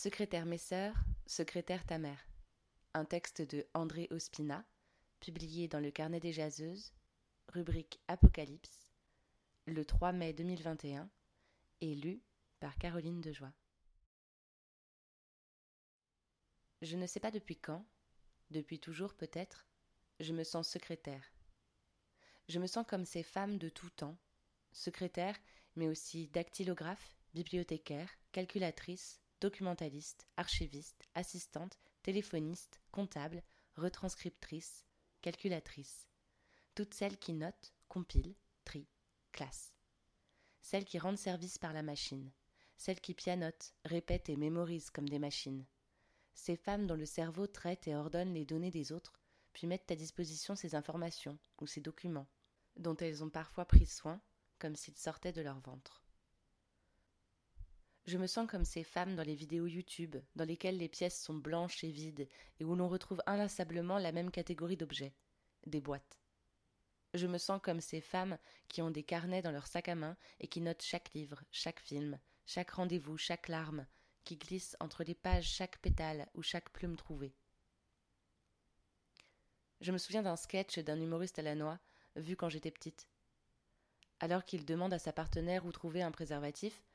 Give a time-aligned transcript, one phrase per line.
[0.00, 0.94] Secrétaire mes sœurs,
[1.26, 2.24] secrétaire ta mère.
[2.94, 4.64] Un texte de André Ospina,
[5.18, 6.92] publié dans le Carnet des Jaseuses,
[7.48, 8.92] rubrique Apocalypse,
[9.66, 11.10] le 3 mai 2021,
[11.80, 12.22] et lu
[12.60, 13.52] par Caroline Dejoie.
[16.80, 17.84] Je ne sais pas depuis quand,
[18.52, 19.66] depuis toujours peut-être,
[20.20, 21.24] je me sens secrétaire.
[22.48, 24.16] Je me sens comme ces femmes de tout temps,
[24.70, 25.36] secrétaire,
[25.74, 33.42] mais aussi dactylographe, bibliothécaire, calculatrice, documentaliste, archiviste, assistante, téléphoniste, comptable,
[33.76, 34.84] retranscriptrice,
[35.20, 36.08] calculatrice.
[36.74, 38.88] Toutes celles qui notent, compilent, trient,
[39.32, 39.74] classent.
[40.60, 42.30] Celles qui rendent service par la machine.
[42.76, 45.64] Celles qui pianotent, répètent et mémorisent comme des machines.
[46.34, 49.20] Ces femmes dont le cerveau traite et ordonne les données des autres,
[49.52, 52.28] puis mettent à disposition ces informations ou ces documents,
[52.76, 54.20] dont elles ont parfois pris soin,
[54.58, 56.07] comme s'ils sortaient de leur ventre.
[58.08, 61.34] Je me sens comme ces femmes dans les vidéos YouTube, dans lesquelles les pièces sont
[61.34, 62.26] blanches et vides,
[62.58, 65.12] et où l'on retrouve inlassablement la même catégorie d'objets,
[65.66, 66.18] des boîtes.
[67.12, 70.16] Je me sens comme ces femmes qui ont des carnets dans leur sac à main
[70.40, 73.86] et qui notent chaque livre, chaque film, chaque rendez-vous, chaque larme,
[74.24, 77.34] qui glissent entre les pages chaque pétale ou chaque plume trouvée.
[79.82, 81.78] Je me souviens d'un sketch d'un humoriste à la noix,
[82.16, 83.06] vu quand j'étais petite.
[84.18, 86.87] Alors qu'il demande à sa partenaire où trouver un préservatif,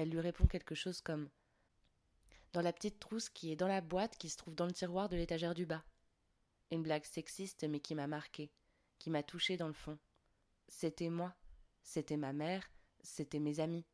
[0.00, 1.28] elle lui répond quelque chose comme
[2.54, 5.10] Dans la petite trousse qui est dans la boîte qui se trouve dans le tiroir
[5.10, 5.84] de l'étagère du bas.
[6.70, 8.50] Une blague sexiste mais qui m'a marqué,
[8.98, 9.98] qui m'a touché dans le fond.
[10.68, 11.34] C'était moi,
[11.82, 12.70] c'était ma mère,
[13.02, 13.84] c'était mes amis.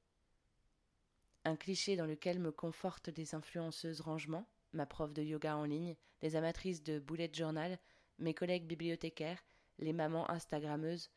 [1.45, 5.97] Un cliché dans lequel me confortent des influenceuses rangement, ma prof de yoga en ligne,
[6.23, 7.79] les amatrices de bullet journal,
[8.19, 9.43] mes collègues bibliothécaires,
[9.79, 11.11] les mamans instagrammeuses,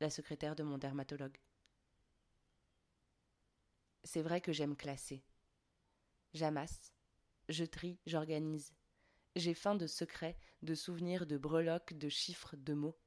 [0.00, 1.38] la secrétaire de mon dermatologue.
[4.04, 5.22] C'est vrai que j'aime classer.
[6.32, 6.92] J'amasse,
[7.48, 8.72] je trie, j'organise.
[9.36, 12.98] J'ai faim de secrets, de souvenirs, de breloques, de chiffres, de mots.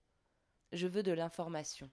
[0.72, 1.90] Je veux de l'information.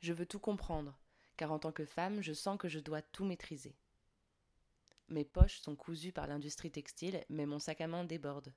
[0.00, 0.98] Je veux tout comprendre,
[1.36, 3.76] car en tant que femme, je sens que je dois tout maîtriser.
[5.08, 8.54] Mes poches sont cousues par l'industrie textile, mais mon sac à main déborde.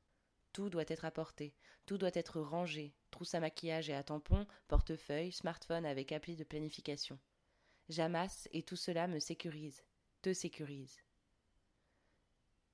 [0.54, 1.54] Tout doit être apporté,
[1.86, 6.44] tout doit être rangé, trousse à maquillage et à tampons, portefeuille, smartphone avec appli de
[6.44, 7.20] planification.
[7.88, 9.84] J'amasse et tout cela me sécurise,
[10.22, 10.98] te sécurise.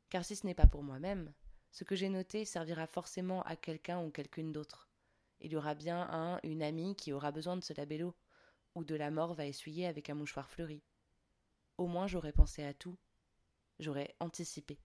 [0.10, 1.34] Car si ce n'est pas pour moi-même,
[1.72, 4.90] ce que j'ai noté servira forcément à quelqu'un ou quelqu'une d'autre.
[5.42, 8.16] Il y aura bien un, une amie qui aura besoin de ce labello,
[8.76, 10.82] ou de la mort va essuyer avec un mouchoir fleuri.
[11.78, 12.98] Au moins j'aurais pensé à tout,
[13.80, 14.80] j'aurais anticipé.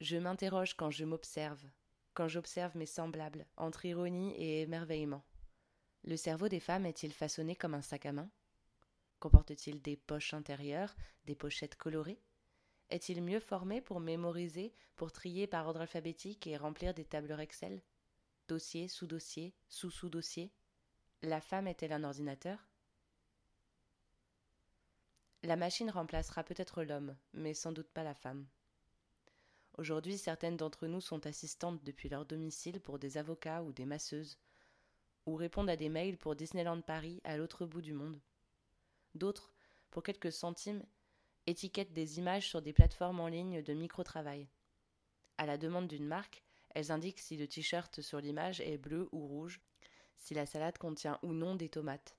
[0.00, 1.64] Je m'interroge quand je m'observe,
[2.14, 5.24] quand j'observe mes semblables, entre ironie et émerveillement.
[6.04, 8.28] Le cerveau des femmes est-il façonné comme un sac à main?
[9.20, 10.96] Comporte-t-il des poches intérieures,
[11.26, 12.20] des pochettes colorées?
[12.90, 17.82] Est-il mieux formé pour mémoriser, pour trier par ordre alphabétique et remplir des tableurs Excel?
[18.48, 20.50] Dossier, sous-dossier, sous-sous-dossier?
[21.22, 22.68] La femme est-elle un ordinateur?
[25.44, 28.46] La machine remplacera peut-être l'homme, mais sans doute pas la femme.
[29.78, 34.38] Aujourd'hui, certaines d'entre nous sont assistantes depuis leur domicile pour des avocats ou des masseuses,
[35.26, 38.20] ou répondent à des mails pour Disneyland Paris à l'autre bout du monde.
[39.14, 39.52] D'autres,
[39.90, 40.84] pour quelques centimes,
[41.46, 44.48] étiquettent des images sur des plateformes en ligne de micro-travail.
[45.38, 49.26] À la demande d'une marque, elles indiquent si le t-shirt sur l'image est bleu ou
[49.26, 49.60] rouge,
[50.16, 52.16] si la salade contient ou non des tomates.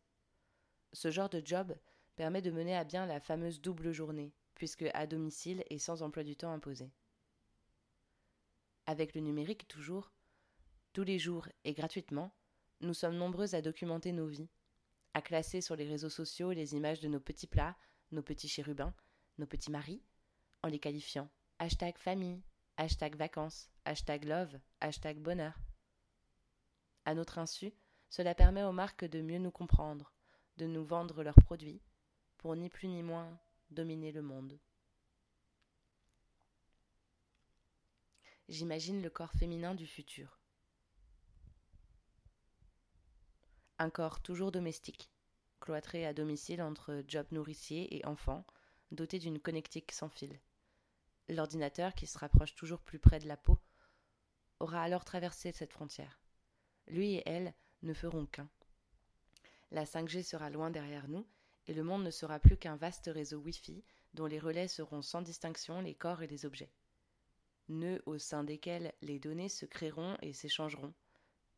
[0.92, 1.76] Ce genre de job
[2.16, 6.24] permet de mener à bien la fameuse double journée, puisque à domicile et sans emploi
[6.24, 6.92] du temps imposé.
[8.86, 10.12] Avec le numérique toujours,
[10.92, 12.32] tous les jours et gratuitement,
[12.84, 14.50] nous sommes nombreuses à documenter nos vies,
[15.14, 17.76] à classer sur les réseaux sociaux les images de nos petits plats,
[18.12, 18.94] nos petits chérubins,
[19.38, 20.02] nos petits maris,
[20.62, 21.30] en les qualifiant
[21.60, 22.42] hashtag famille,
[22.78, 25.58] hashtag vacances, hashtag love, hashtag bonheur.
[27.06, 27.74] À notre insu,
[28.10, 30.14] cela permet aux marques de mieux nous comprendre,
[30.58, 31.82] de nous vendre leurs produits,
[32.38, 33.40] pour ni plus ni moins
[33.72, 34.60] dominer le monde.
[38.50, 40.43] J'imagine le corps féminin du futur.
[43.80, 45.10] Un corps toujours domestique,
[45.60, 48.46] cloîtré à domicile entre job nourricier et enfant,
[48.92, 50.40] doté d'une connectique sans fil.
[51.30, 53.58] L'ordinateur, qui se rapproche toujours plus près de la peau,
[54.60, 56.22] aura alors traversé cette frontière.
[56.88, 58.50] Lui et elle ne feront qu'un.
[59.72, 61.26] La 5G sera loin derrière nous,
[61.68, 63.84] et le monde ne sera plus qu'un vaste réseau Wi-Fi
[64.14, 66.72] dont les relais seront sans distinction les corps et les objets.
[67.70, 70.94] Nœuds au sein desquels les données se créeront et s'échangeront,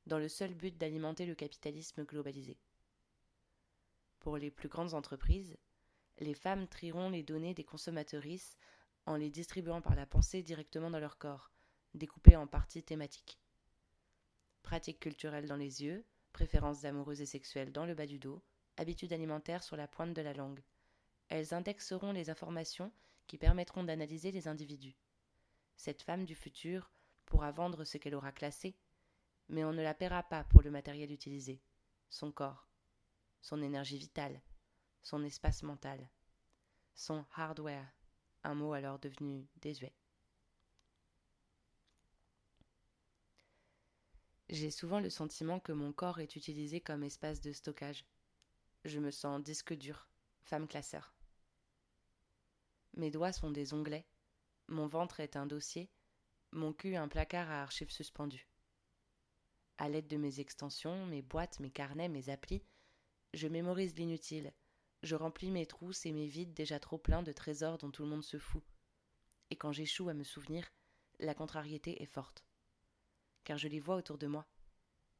[0.06, 2.58] dans le seul but d'alimenter le capitalisme globalisé.
[4.20, 5.58] Pour les plus grandes entreprises,
[6.20, 8.58] les femmes trieront les données des consommatrices
[9.06, 11.52] en les distribuant par la pensée directement dans leur corps,
[11.94, 13.40] découpées en parties thématiques.
[14.64, 18.42] Pratiques culturelles dans les yeux, préférences amoureuses et sexuelles dans le bas du dos,
[18.78, 20.64] habitudes alimentaires sur la pointe de la langue.
[21.30, 22.92] Elles indexeront les informations
[23.28, 24.98] qui permettront d'analyser les individus.
[25.78, 26.92] Cette femme du futur
[27.26, 28.76] pourra vendre ce qu'elle aura classé,
[29.50, 31.62] mais on ne la paiera pas pour le matériel utilisé,
[32.10, 32.68] son corps,
[33.42, 34.42] son énergie vitale,
[35.02, 36.10] son espace mental,
[36.96, 37.94] son hardware,
[38.44, 39.94] un mot alors devenu désuet.
[44.50, 48.06] J'ai souvent le sentiment que mon corps est utilisé comme espace de stockage.
[48.84, 50.08] Je me sens disque dur,
[50.44, 51.14] femme classeur.
[52.94, 54.06] Mes doigts sont des onglets,
[54.68, 55.90] mon ventre est un dossier,
[56.52, 58.48] mon cul un placard à archives suspendues.
[59.78, 62.64] À l'aide de mes extensions, mes boîtes, mes carnets, mes applis,
[63.34, 64.54] je mémorise l'inutile,
[65.04, 68.10] je remplis mes trousses et mes vides déjà trop pleins de trésors dont tout le
[68.10, 68.64] monde se fout.
[69.52, 70.72] Et quand j'échoue à me souvenir,
[71.20, 72.46] la contrariété est forte.
[73.44, 74.48] Car je les vois autour de moi.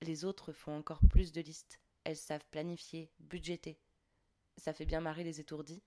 [0.02, 3.78] Les autres font encore plus de listes, elles savent planifier, budgéter.
[4.58, 5.84] Ça fait bien marrer les étourdis,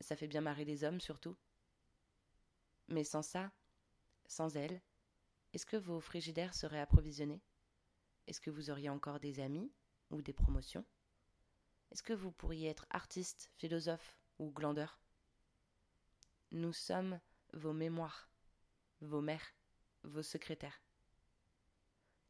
[0.00, 1.36] ça fait bien marrer les hommes surtout.
[2.88, 3.52] Mais sans ça,
[4.26, 4.82] sans elles,
[5.52, 7.42] est-ce que vos frigidaires seraient approvisionnés?
[8.26, 9.70] Est-ce que vous auriez encore des amis
[10.10, 10.84] ou des promotions?
[11.90, 14.98] Est-ce que vous pourriez être artiste, philosophe ou glandeur?
[16.50, 17.20] Nous sommes
[17.52, 18.28] vos mémoires,
[19.00, 19.54] vos mères,
[20.02, 20.80] vos secrétaires.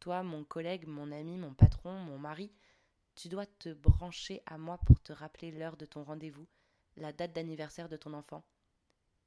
[0.00, 2.52] Toi, mon collègue, mon ami, mon patron, mon mari,
[3.14, 6.46] tu dois te brancher à moi pour te rappeler l'heure de ton rendez-vous,
[6.96, 8.44] la date d'anniversaire de ton enfant,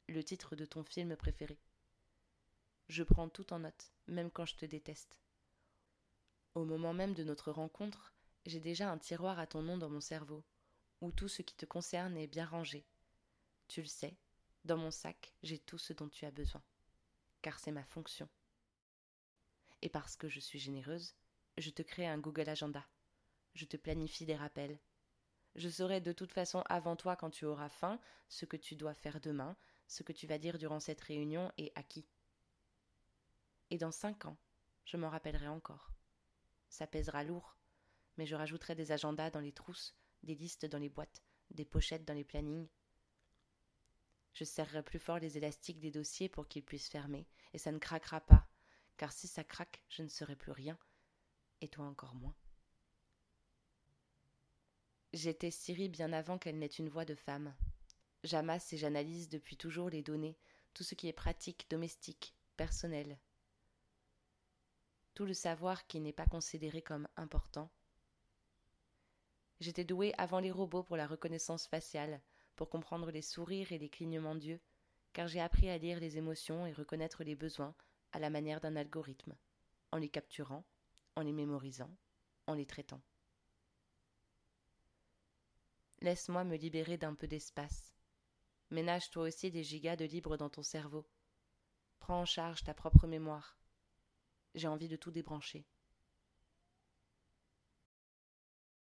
[0.08, 1.58] le titre de ton film préféré.
[2.90, 5.18] Je prends tout en note, même quand je te déteste.
[6.56, 8.14] Au moment même de notre rencontre,
[8.46, 10.44] j'ai déjà un tiroir à ton nom dans mon cerveau,
[11.02, 12.86] où tout ce qui te concerne est bien rangé.
[13.68, 14.18] Tu le sais,
[14.66, 16.64] dans mon sac, j'ai tout ce dont tu as besoin,
[17.42, 18.28] car c'est ma fonction.
[19.82, 21.16] Et parce que je suis généreuse,
[21.58, 22.86] je te crée un Google Agenda.
[23.54, 24.80] Je te planifie des rappels,
[25.58, 28.00] je saurai de toute façon avant toi quand tu auras faim
[28.30, 29.58] ce que tu dois faire demain,
[29.88, 32.06] ce que tu vas dire durant cette réunion et à qui.
[33.72, 34.38] Et dans cinq ans,
[34.86, 35.97] je m'en rappellerai encore.
[36.69, 37.58] Ça pèsera lourd,
[38.18, 41.22] mais je rajouterai des agendas dans les trousses, des listes dans les boîtes,
[41.52, 42.68] des pochettes dans les plannings.
[44.34, 47.80] Je serrerai plus fort les élastiques des dossiers pour qu'ils puissent fermer, et ça ne
[47.80, 48.48] craquera pas,
[48.98, 50.78] car si ça craque, je ne serai plus rien,
[51.62, 52.36] et toi encore moins.
[55.13, 57.56] J'étais Siri bien avant qu'elle n'ait une voix de femme.
[58.24, 60.38] J'amasse et j'analyse depuis toujours les données,
[60.74, 63.18] tout ce qui est pratique, domestique, personnel.
[65.18, 67.72] Tout le savoir qui n'est pas considéré comme important.
[69.60, 72.22] J'étais douée avant les robots pour la reconnaissance faciale,
[72.56, 74.60] pour comprendre les sourires et les clignements d'yeux,
[75.14, 77.74] car j'ai appris à lire les émotions et reconnaître les besoins
[78.12, 79.36] à la manière d'un algorithme,
[79.92, 80.64] en les capturant,
[81.16, 81.90] en les mémorisant,
[82.46, 83.02] en les traitant.
[86.02, 87.92] Laisse-moi me libérer d'un peu d'espace.
[88.70, 91.08] Ménage toi aussi des gigas de libre dans ton cerveau.
[91.98, 93.58] Prends en charge ta propre mémoire.
[94.56, 95.66] J'ai envie de tout débrancher.